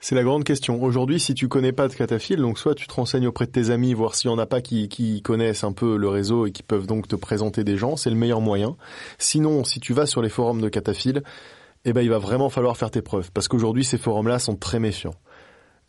[0.03, 0.81] c'est la grande question.
[0.81, 3.69] Aujourd'hui, si tu connais pas de cataphile, donc soit tu te renseignes auprès de tes
[3.69, 6.63] amis, voir s'il y en a pas qui, connaissent un peu le réseau et qui
[6.63, 8.75] peuvent donc te présenter des gens, c'est le meilleur moyen.
[9.19, 11.21] Sinon, si tu vas sur les forums de cataphiles,
[11.85, 14.79] eh ben il va vraiment falloir faire tes preuves, parce qu'aujourd'hui ces forums-là sont très
[14.79, 15.15] méfiants.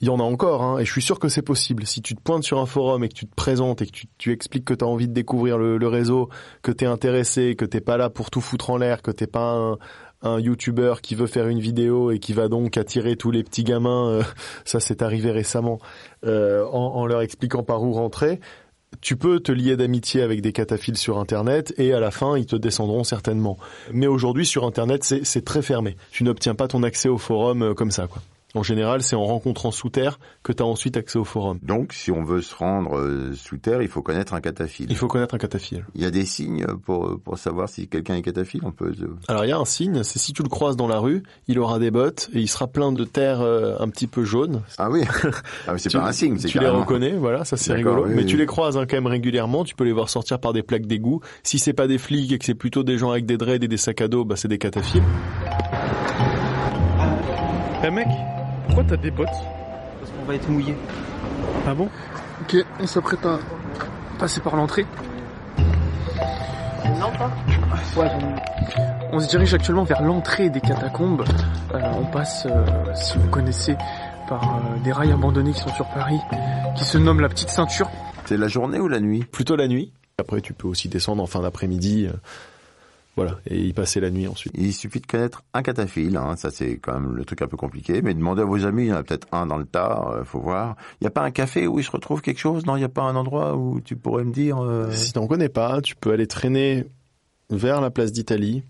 [0.03, 1.87] Il y en a encore, hein, et je suis sûr que c'est possible.
[1.87, 4.33] Si tu te pointes sur un forum et que tu te présentes et que tu,
[4.33, 6.29] expliques que tu as envie de découvrir le, réseau,
[6.63, 9.29] que tu es intéressé, que t'es pas là pour tout foutre en l'air, que t'es
[9.29, 9.79] pas un,
[10.23, 13.63] un YouTuber qui veut faire une vidéo et qui va donc attirer tous les petits
[13.63, 14.23] gamins, euh,
[14.65, 15.79] ça s'est arrivé récemment,
[16.27, 18.41] euh, en, en leur expliquant par où rentrer,
[19.01, 22.47] tu peux te lier d'amitié avec des cataphiles sur Internet et à la fin, ils
[22.47, 23.57] te descendront certainement.
[23.93, 25.97] Mais aujourd'hui, sur Internet, c'est c'est très fermé.
[26.11, 28.21] Tu n'obtiens pas ton accès au forum euh, comme ça, quoi.
[28.55, 31.59] En général, c'est en rencontrant sous terre que tu as ensuite accès au forum.
[31.63, 34.87] Donc, si on veut se rendre euh, sous terre, il faut connaître un cataphile.
[34.91, 35.87] Il faut connaître un cataphile.
[35.95, 38.93] Il y a des signes pour, pour savoir si quelqu'un est cataphile On peut.
[38.93, 41.23] se- Alors il y a un signe, c'est si tu le croises dans la rue,
[41.49, 44.63] il aura des bottes et il sera plein de terre euh, un petit peu jaune.
[44.79, 45.03] Ah oui.
[45.67, 48.05] Ah, mais c'est pas un signe, c'est Tu les reconnais, voilà, ça c'est rigolo.
[48.07, 48.27] oui, Mais oui.
[48.27, 49.65] tu les croises hein, quand même régulièrement.
[49.65, 51.21] Tu peux les voir sortir par des plaques d'égout.
[51.43, 53.69] Si c'est pas des flics et que c'est plutôt des gens avec des dreads et
[53.69, 55.03] des sacs à dos, bah c'est des cataphiles.
[57.85, 58.07] Eh mec,
[58.75, 60.75] pourquoi t'as des bottes Parce qu'on va être mouillé.
[61.67, 61.91] Ah bon
[62.41, 63.39] Ok, on s'apprête à
[64.19, 64.87] passer par l'entrée.
[66.99, 67.31] Non, pas.
[67.97, 68.09] Ouais,
[69.13, 71.23] on se dirige actuellement vers l'entrée des catacombes.
[71.75, 73.77] Euh, on passe, euh, si vous connaissez,
[74.27, 76.21] par euh, des rails abandonnés qui sont sur Paris,
[76.75, 77.91] qui se nomment la petite ceinture.
[78.25, 79.23] C'est la journée ou la nuit?
[79.25, 79.93] Plutôt la nuit.
[80.17, 82.09] Après, tu peux aussi descendre en fin d'après-midi.
[83.15, 84.55] Voilà, et y passer la nuit ensuite.
[84.57, 87.59] Il suffit de connaître un cataphile, hein, ça c'est quand même le truc un peu
[87.59, 90.03] compliqué, mais demandez à vos amis, il y en a peut-être un dans le tas,
[90.15, 90.77] euh, faut voir.
[91.01, 92.65] Il n'y a pas un café où il se retrouve quelque chose?
[92.65, 95.27] Non, il n'y a pas un endroit où tu pourrais me dire euh, Si t'en
[95.27, 96.87] connais pas, tu peux aller traîner
[97.51, 98.63] vers la place d'Italie,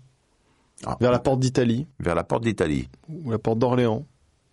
[0.85, 0.97] Ah.
[0.99, 2.89] vers la porte d'Italie, Vers la porte d'Italie.
[3.07, 4.05] ou la porte d'Orléans.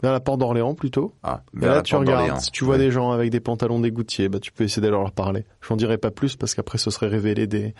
[0.03, 1.13] Vers la porte d'Orléans plutôt.
[1.23, 3.41] Ah, Et vers là, la tu porte regardes, si tu vois des gens avec des
[3.41, 5.45] pantalons d'égoutier, bah, tu peux essayer d'aller leur parler.
[5.67, 7.75] J'en dirai pas plus parce qu'après ce serait révéler des,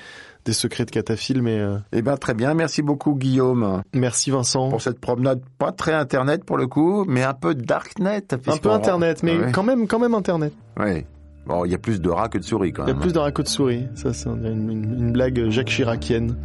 [0.45, 3.83] des secrets de cataphile, mais euh, Eh ben très bien, merci beaucoup Guillaume.
[3.95, 4.69] merci Vincent.
[4.69, 8.23] Pour cette promenade, pas très internet pour le coup, mais un peu darknet.
[8.47, 10.53] Un peu internet, mais quand même, quand même internet.
[10.79, 11.05] Oui.
[11.47, 13.01] Bon, il y a plus de rats que de souris quand Il y a même.
[13.03, 13.87] plus de racots de souris.
[13.95, 16.37] Ça, c'est une, une- une blague Jacques Chiracienne.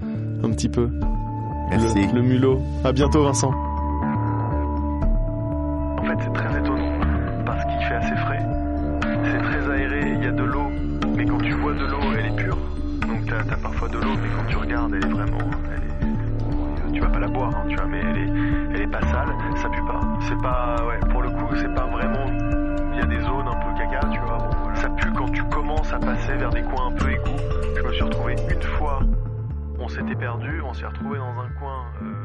[0.41, 0.89] Un petit peu.
[1.69, 2.07] Merci.
[2.07, 2.61] Le, le mulot.
[2.85, 3.51] À bientôt Vincent.
[6.05, 6.99] Fait, c'est très étonnant
[7.45, 8.45] parce qu'il fait assez frais.
[9.23, 10.69] C'est très aéré, il y a de l'eau,
[11.15, 12.57] mais quand tu vois de l'eau, elle est pure.
[13.07, 15.37] Donc t'as as parfois de l'eau, mais quand tu regardes, elle est vraiment,
[16.93, 19.81] tu vas pas la boire, hein, tu vois, mais elle est, pas sale, ça pue
[19.85, 19.99] pas.
[20.21, 22.25] C'est pas, ouais, pour le coup, c'est pas vraiment.
[22.93, 24.37] Il y a des zones un peu caca, tu vois.
[24.75, 27.41] Ça pue quand tu commences à passer vers des coins un peu égouts.
[27.77, 28.99] Je me suis retrouvé une fois,
[29.79, 31.85] on s'était perdu, on s'est retrouvé dans un coin.
[32.03, 32.24] euh,